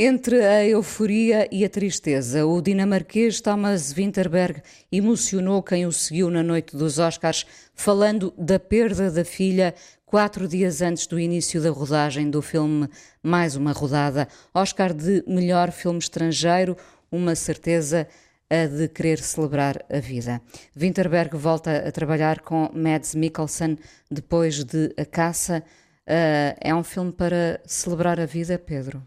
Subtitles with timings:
[0.00, 6.40] Entre a euforia e a tristeza, o dinamarquês Thomas Winterberg emocionou quem o seguiu na
[6.40, 7.44] noite dos Oscars,
[7.74, 9.74] falando da perda da filha
[10.06, 12.88] quatro dias antes do início da rodagem do filme
[13.20, 14.28] Mais uma Rodada.
[14.54, 16.76] Oscar de melhor filme estrangeiro,
[17.10, 18.06] uma certeza
[18.48, 20.40] a de querer celebrar a vida.
[20.76, 23.76] Winterberg volta a trabalhar com Mads Mikkelsen
[24.08, 25.60] depois de A Caça.
[26.06, 29.02] Uh, é um filme para celebrar a vida, Pedro?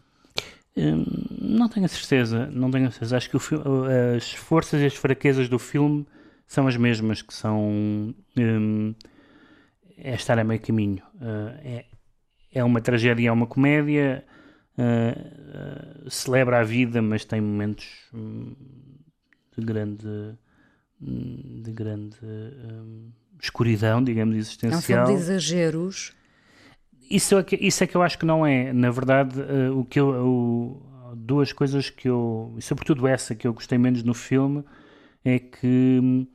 [0.76, 1.04] Hum,
[1.40, 3.16] não tenho a certeza, não tenho a certeza.
[3.16, 3.36] Acho que
[4.16, 6.06] as forças e as fraquezas do filme
[6.46, 8.94] são as mesmas, que são um,
[9.96, 11.02] é estar a meio caminho.
[11.14, 11.84] Uh, é,
[12.52, 14.24] é uma tragédia, é uma comédia,
[14.78, 18.54] uh, uh, celebra a vida, mas tem momentos um,
[19.56, 20.36] de grande
[21.00, 25.00] de grande um, escuridão, digamos, existencial.
[25.00, 26.12] É um filme de exageros
[27.16, 28.72] isso é, que, isso é que eu acho que não é.
[28.72, 33.52] Na verdade, uh, o que eu, o, duas coisas que eu, sobretudo essa que eu
[33.52, 34.64] gostei menos no filme,
[35.24, 36.26] é que hum,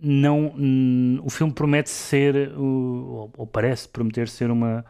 [0.00, 4.84] não, hum, o filme promete ser, ou, ou, parece prometer ser uma,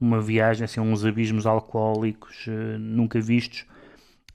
[0.00, 3.64] uma viagem assim, uns abismos alcoólicos uh, nunca vistos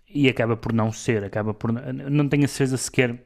[0.10, 3.26] e acaba por não ser, acaba por não tenho a certeza sequer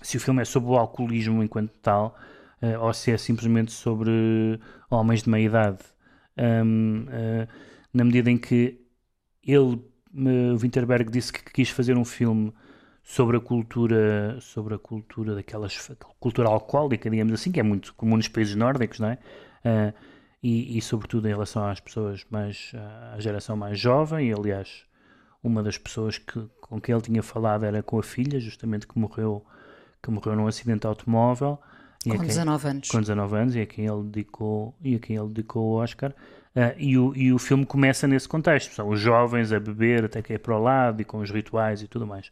[0.00, 2.16] se o filme é sobre o alcoolismo enquanto tal
[2.62, 4.58] uh, ou se é simplesmente sobre
[4.90, 5.78] homens de meia idade
[6.38, 7.48] um, uh, ah,
[7.92, 8.80] na medida em que
[9.42, 9.74] ele,
[10.14, 12.52] uh, Winterberg, disse que quis fazer um filme
[13.02, 18.16] sobre a cultura, sobre a cultura daquelas cultura alcoólica, digamos assim, que é muito comum
[18.16, 19.18] nos países nórdicos, não é?
[19.64, 19.94] Uh,
[20.42, 22.72] e, e, sobretudo em relação às pessoas mais
[23.14, 24.84] à geração mais jovem, e aliás
[25.42, 28.98] uma das pessoas que, com quem ele tinha falado era com a filha, justamente que
[28.98, 29.44] morreu
[30.02, 31.60] que morreu num acidente automóvel
[32.04, 32.88] com quem, 19 anos.
[32.88, 36.10] Com 19 anos, e a quem ele dedicou, e a quem ele dedicou o Oscar.
[36.54, 38.74] Uh, e, o, e o filme começa nesse contexto.
[38.74, 41.82] São os jovens a beber até que é para o lado e com os rituais
[41.82, 42.30] e tudo mais.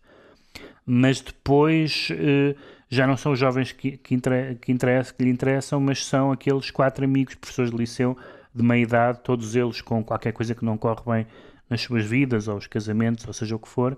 [0.85, 2.59] Mas depois uh,
[2.89, 6.33] já não são os jovens que, que, inter, que, interessa, que lhe interessam, mas são
[6.33, 8.17] aqueles quatro amigos, professores de liceu
[8.53, 11.27] de meia idade, todos eles com qualquer coisa que não corre bem
[11.69, 13.97] nas suas vidas, ou os casamentos, ou seja o que for.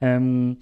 [0.00, 0.56] Um,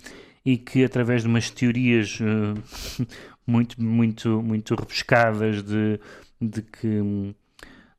[0.44, 3.06] e que através de umas teorias uh,
[3.48, 5.98] muito, muito, muito rebuscadas de,
[6.40, 7.34] de que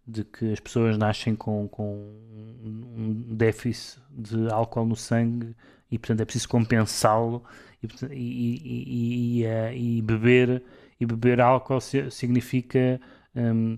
[0.08, 1.94] de que as pessoas nascem com, com
[2.64, 5.56] um déficit de álcool no sangue
[5.92, 7.44] e portanto é preciso compensá-lo
[7.82, 10.64] e, e, e, e, beber
[11.00, 13.00] e beber álcool significa
[13.36, 13.78] um,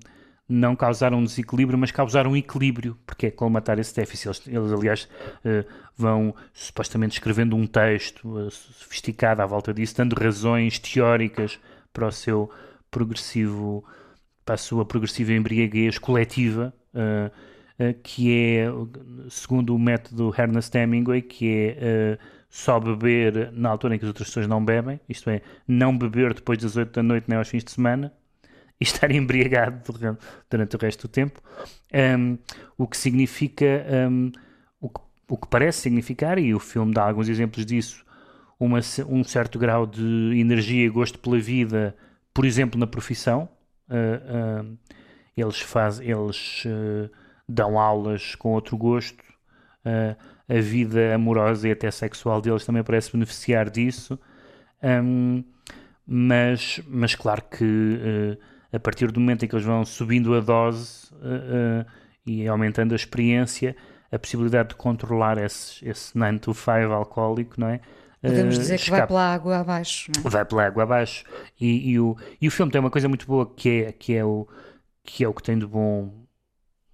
[0.51, 4.27] não causar um desequilíbrio, mas causar um equilíbrio, porque é colmatar esse déficit.
[4.27, 5.09] Eles, eles aliás,
[5.45, 11.57] uh, vão supostamente escrevendo um texto uh, sofisticado à volta disso, dando razões teóricas
[11.93, 12.51] para o seu
[12.89, 13.83] progressivo,
[14.43, 17.31] para a sua progressiva embriaguez coletiva, uh,
[18.03, 18.67] que é,
[19.29, 24.27] segundo o método Ernest Hemingway, que é só beber na altura em que as outras
[24.27, 27.63] pessoas não bebem, isto é, não beber depois das 8 da noite nem aos fins
[27.63, 28.13] de semana,
[28.81, 29.93] e estar embriagado
[30.49, 31.39] durante o resto do tempo,
[32.17, 32.37] um,
[32.75, 34.31] o que significa, um,
[34.81, 34.99] o, que,
[35.29, 38.03] o que parece significar, e o filme dá alguns exemplos disso,
[38.59, 41.95] uma, um certo grau de energia e gosto pela vida,
[42.33, 43.47] por exemplo, na profissão.
[43.87, 44.77] Uh, uh,
[45.37, 47.09] eles faz, eles uh,
[47.47, 49.23] dão aulas com outro gosto.
[50.47, 54.19] a vida amorosa e até sexual deles também parece beneficiar disso.
[54.83, 55.43] Um,
[56.05, 58.37] mas, mas claro que
[58.73, 61.85] a partir do momento em que eles vão subindo a dose uh, uh,
[62.25, 63.75] e aumentando a experiência,
[64.11, 67.81] a possibilidade de controlar esse, esse 9 to 5 alcoólico, não é?
[68.21, 70.11] Podemos dizer que vai pela água abaixo.
[70.15, 70.29] É?
[70.29, 71.25] Vai pela água abaixo.
[71.59, 74.23] E, e, o, e o filme tem uma coisa muito boa que é, que é,
[74.23, 74.47] o,
[75.03, 76.13] que é o que tem de bom,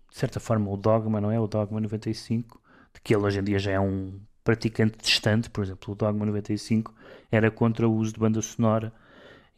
[0.10, 1.38] de certa forma, o Dogma, não é?
[1.38, 2.62] O Dogma 95,
[2.94, 6.26] de que ele hoje em dia já é um praticante distante, por exemplo, o Dogma
[6.26, 6.96] 95
[7.30, 8.94] era contra o uso de banda sonora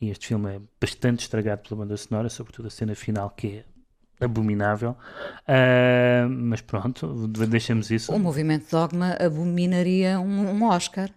[0.01, 3.63] e este filme é bastante estragado pela banda sonora, sobretudo a cena final que
[4.19, 4.95] é abominável.
[5.41, 8.13] Uh, mas pronto, deixamos isso.
[8.13, 11.09] O movimento Dogma abominaria um, um Oscar.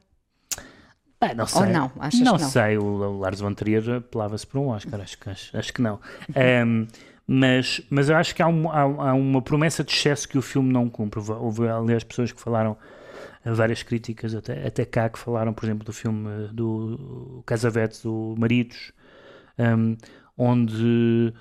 [1.20, 1.62] Ah, não sei.
[1.62, 1.92] Ou não?
[2.00, 2.50] Achas não, não?
[2.50, 2.76] sei.
[2.76, 5.00] O, o Lars von Trier apelava-se para um Oscar.
[5.00, 6.00] Acho, acho, acho que não.
[6.66, 6.86] Um,
[7.24, 10.42] mas, mas eu acho que há, um, há, há, uma promessa de excesso que o
[10.42, 11.20] filme não cumpre.
[11.20, 12.76] Houve, aliás, pessoas que falaram
[13.44, 18.92] várias críticas, até, até cá, que falaram, por exemplo, do filme do Casavetes, do Maridos,
[19.58, 19.96] um,
[20.36, 21.34] onde,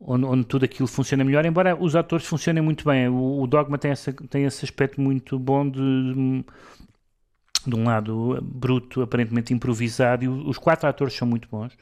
[0.00, 3.08] onde, onde, tudo aquilo funciona melhor, embora os atores funcionem muito bem.
[3.08, 6.44] O, o Dogma tem, essa, tem esse aspecto muito bom de,
[7.66, 11.76] de um lado bruto, aparentemente improvisado, e os quatro atores são muito bons.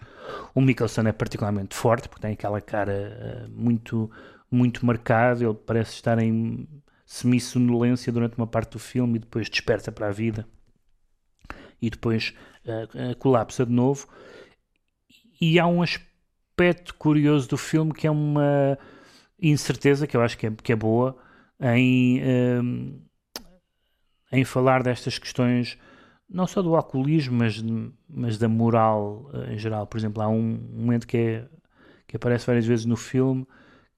[0.55, 4.11] O Mikkelsen é particularmente forte, porque tem aquela cara uh, muito,
[4.51, 6.67] muito marcada, ele parece estar em
[7.15, 10.47] semi-sonolência durante uma parte do filme e depois desperta para a vida
[11.81, 12.35] e depois
[12.65, 14.09] uh, colapsa de novo.
[15.41, 18.77] E há um aspecto curioso do filme que é uma
[19.41, 21.17] incerteza, que eu acho que é, que é boa,
[21.61, 22.21] em,
[22.61, 23.01] um,
[24.33, 25.79] em falar destas questões
[26.29, 27.63] não só do alcoolismo, mas,
[28.09, 29.87] mas da moral uh, em geral.
[29.87, 31.49] Por exemplo, há um momento que, é,
[32.09, 33.47] que aparece várias vezes no filme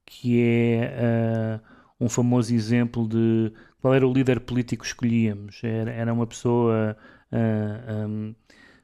[0.05, 3.51] que é uh, um famoso exemplo de
[3.81, 5.61] qual era o líder político que escolhíamos.
[5.63, 6.97] Era, era uma pessoa
[7.31, 8.35] uh, ah, um,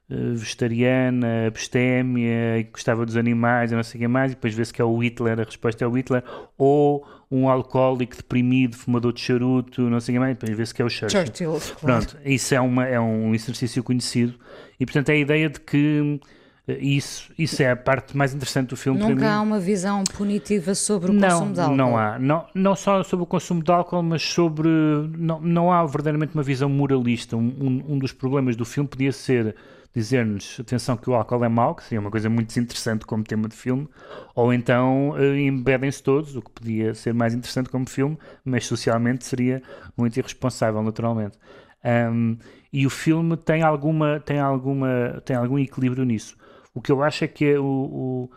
[0.10, 4.74] vegetariana, abstémia, e gostava dos animais e não sei o que mais, e depois vê-se
[4.74, 6.24] que é o Hitler, a resposta é o Hitler,
[6.57, 10.81] ou um alcoólico deprimido, fumador de charuto, não sei o que mais, depois vê-se que
[10.81, 11.25] é o Churchill.
[11.25, 14.36] Churchill Pronto, isso é, uma, é um exercício conhecido,
[14.80, 16.19] e portanto é a ideia de que
[16.68, 21.12] isso, isso é a parte mais interessante do filme Nunca há uma visão punitiva sobre
[21.12, 21.75] o não, consumo de álcool.
[21.75, 22.18] Não há.
[22.18, 24.69] Não, não só sobre o consumo de álcool, mas sobre.
[25.18, 27.36] Não, não há verdadeiramente uma visão moralista.
[27.36, 29.56] Um, um, um dos problemas do filme podia ser
[29.94, 33.48] dizer-nos, atenção, que o álcool é mau, que seria uma coisa muito interessante como tema
[33.48, 33.88] de filme,
[34.33, 39.24] ou então uh, embedem-se todos, o que podia ser mais interessante como filme, mas socialmente
[39.24, 39.62] seria
[39.95, 41.38] muito irresponsável, naturalmente.
[41.86, 42.38] Um,
[42.71, 46.36] e o filme tem alguma tem alguma tem algum equilíbrio nisso.
[46.73, 48.29] O que eu acho é que é o,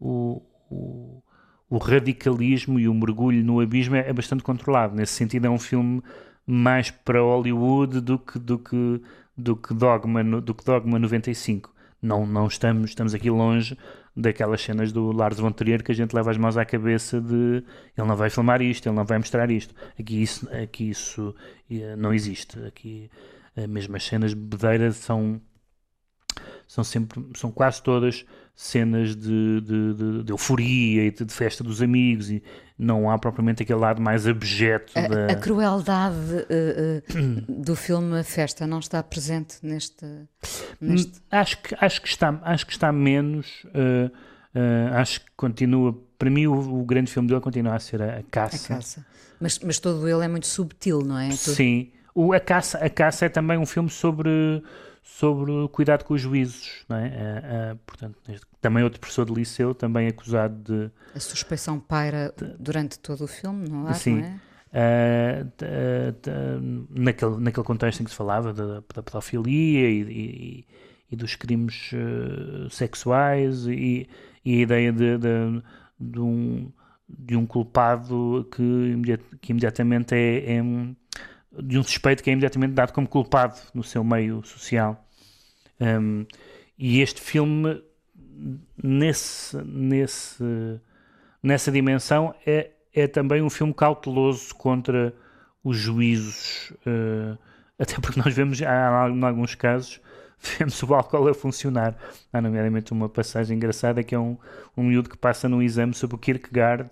[0.00, 1.22] o, o,
[1.70, 4.94] o radicalismo e o mergulho no abismo é, é bastante controlado.
[4.94, 6.02] Nesse sentido, é um filme
[6.46, 9.00] mais para Hollywood do que, do que
[9.36, 11.72] do que Dogma, do que Dogma 95.
[12.00, 13.76] Não, não estamos, estamos aqui longe
[14.16, 17.64] daquelas cenas do Lars von Trier que a gente leva as mãos à cabeça de
[17.96, 19.74] ele não vai filmar isto, ele não vai mostrar isto.
[19.98, 21.34] Aqui isso, aqui isso
[21.70, 22.58] eh, não existe.
[22.64, 23.10] Aqui
[23.56, 25.40] eh, mesmo as cenas de bebedeira são
[26.66, 31.82] são sempre, são quase todas cenas de, de, de, de euforia e de, festa dos
[31.82, 32.42] amigos e
[32.78, 35.26] não há propriamente aquele lado mais abjeto a, da...
[35.26, 40.06] a crueldade uh, uh, do filme Festa não está presente neste,
[40.80, 41.20] neste...
[41.30, 44.10] Acho, que, acho, que está, acho que está menos uh,
[44.94, 48.22] acho que continua para mim o, o, grande filme dele continua a ser a, a
[48.22, 49.06] Caça, a caça.
[49.40, 51.28] Mas, mas todo ele é muito subtil, não é?
[51.28, 51.56] Todo...
[51.56, 54.62] Sim, o, a, caça, a Caça é também um filme sobre
[55.04, 57.08] sobre o cuidado com os juízos, não é?
[57.08, 58.18] Uh, uh, portanto,
[58.58, 60.90] também outro professor de liceu, também acusado de...
[61.14, 63.92] A suspeição paira de, durante todo o filme, não é?
[63.92, 64.22] Sim.
[64.22, 64.40] Não é?
[64.72, 70.66] Uh, de, de, naquele, naquele contexto em que se falava da, da pedofilia e, e,
[71.12, 71.90] e dos crimes
[72.70, 74.08] sexuais e,
[74.42, 75.18] e, a ideia de,
[76.00, 76.72] de, um,
[77.06, 80.62] de um culpado que, imediat, que imediatamente é, é
[81.62, 85.04] de um suspeito que é imediatamente dado como culpado no seu meio social.
[85.80, 86.26] Um,
[86.78, 87.82] e este filme,
[88.82, 90.42] nesse, nesse,
[91.42, 95.14] nessa dimensão, é, é também um filme cauteloso contra
[95.62, 97.38] os juízos, uh,
[97.78, 100.00] até porque nós vemos, há, em alguns casos,
[100.58, 101.96] vemos o álcool a funcionar.
[102.32, 104.36] Há, nomeadamente, uma passagem engraçada que é um,
[104.76, 106.90] um miúdo que passa num exame sobre o Kierkegaard,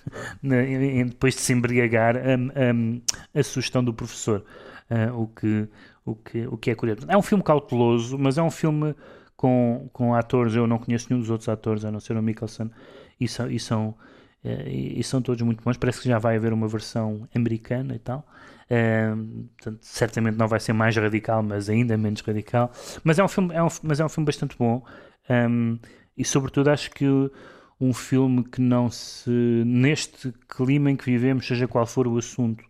[0.42, 4.44] depois de se embriagar, a, a, a sugestão do professor.
[4.90, 5.68] Uh, o, que,
[6.04, 7.06] o, que, o que é curioso.
[7.08, 8.94] É um filme cauteloso, mas é um filme
[9.36, 10.54] com, com atores.
[10.54, 12.70] Eu não conheço nenhum dos outros atores, a não ser o Mikkelsen,
[13.18, 13.88] e são, e são,
[14.44, 15.78] uh, e são todos muito bons.
[15.78, 18.26] Parece que já vai haver uma versão americana e tal.
[18.70, 22.70] Uh, portanto, certamente não vai ser mais radical, mas ainda menos radical.
[23.04, 24.84] Mas é um filme, é um, mas é um filme bastante bom.
[25.28, 25.78] Um,
[26.16, 27.06] e sobretudo acho que
[27.80, 29.30] um filme que não se.
[29.66, 32.64] neste clima em que vivemos, seja qual for o assunto,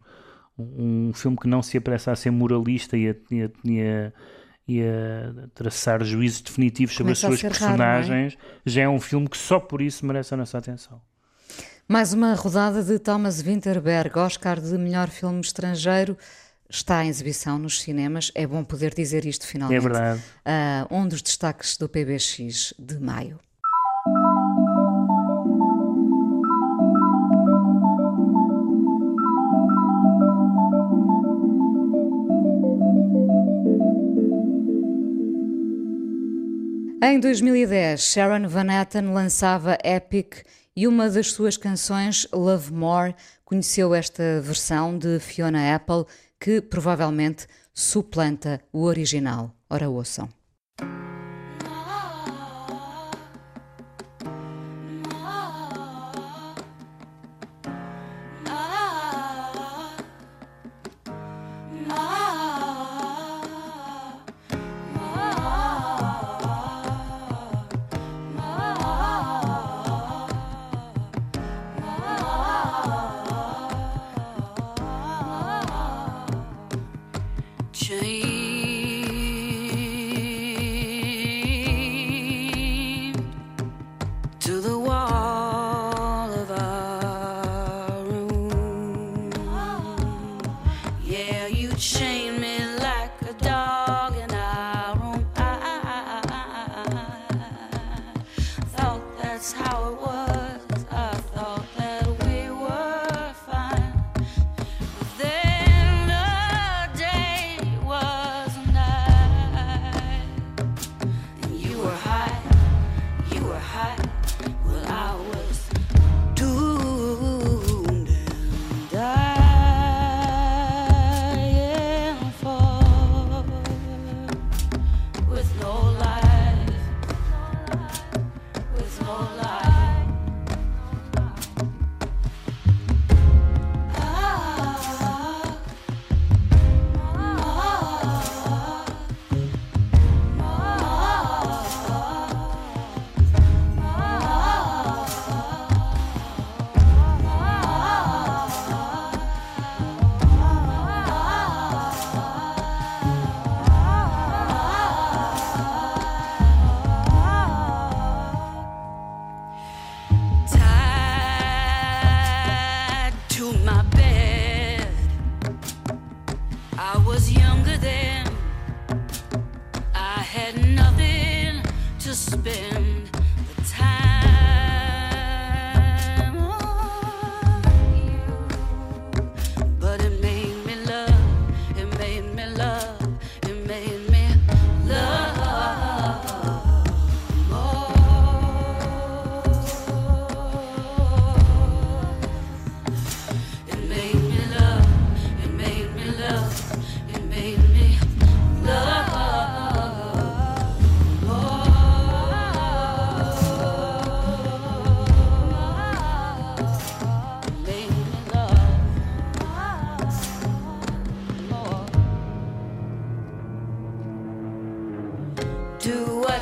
[0.59, 4.13] um filme que não se apressa a ser moralista e a, e a, e a,
[4.67, 8.71] e a traçar juízos definitivos sobre Começa as suas personagens, raro, é?
[8.71, 11.01] já é um filme que só por isso merece a nossa atenção.
[11.89, 16.17] Mais uma rodada de Thomas Winterberg, Oscar de melhor filme estrangeiro.
[16.71, 19.79] Está em exibição nos cinemas, é bom poder dizer isto finalmente.
[19.79, 20.23] É verdade.
[20.47, 23.39] Uh, um dos destaques do PBX de maio.
[37.05, 43.15] Em 2010, Sharon Van Etten lançava Epic e uma das suas canções, Love More,
[43.45, 46.05] conheceu esta versão de Fiona Apple
[46.41, 49.55] que provavelmente suplanta o original.
[49.69, 50.29] Ora, ouçam.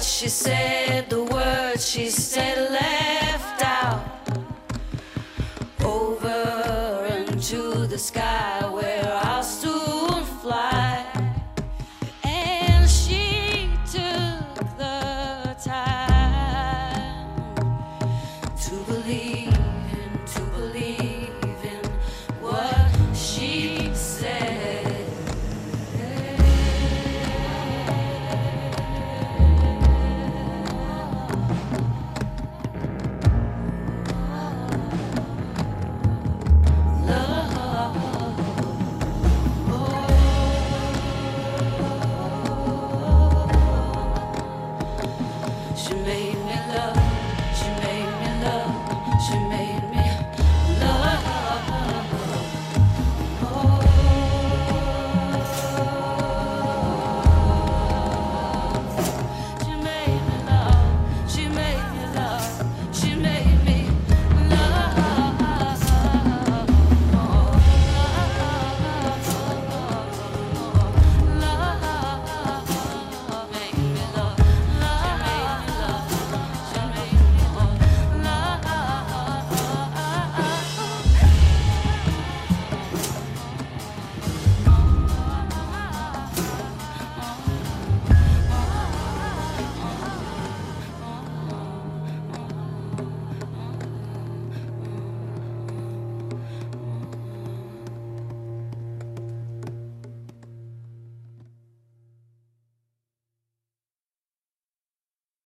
[0.02, 3.00] she said, the words she said last.